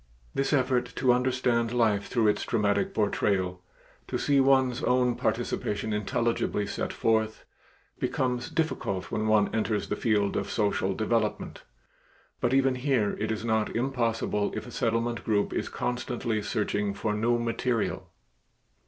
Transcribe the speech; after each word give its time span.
This 0.33 0.51
effort 0.51 0.91
to 0.95 1.13
understand 1.13 1.71
life 1.71 2.07
through 2.07 2.27
its 2.29 2.43
dramatic 2.43 2.91
portrayal, 2.95 3.61
to 4.07 4.17
see 4.17 4.39
one's 4.41 4.81
own 4.81 5.13
participation 5.15 5.93
intelligibly 5.93 6.65
set 6.65 6.91
forth, 6.91 7.45
becomes 7.99 8.49
difficult 8.49 9.11
when 9.11 9.27
one 9.27 9.53
enters 9.53 9.89
the 9.89 9.95
field 9.95 10.35
of 10.35 10.49
social 10.49 10.95
development, 10.95 11.61
but 12.39 12.51
even 12.51 12.73
here 12.73 13.15
it 13.19 13.31
is 13.31 13.45
not 13.45 13.75
impossible 13.75 14.51
if 14.55 14.65
a 14.65 14.71
Settlement 14.71 15.23
group 15.23 15.53
is 15.53 15.69
constantly 15.69 16.41
searching 16.41 16.95
for 16.95 17.13
new 17.13 17.37
material. 17.37 18.09